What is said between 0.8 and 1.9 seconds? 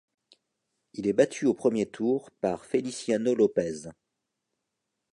Il est battu au premier